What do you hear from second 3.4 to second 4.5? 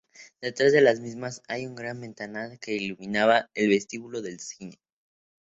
el vestíbulo del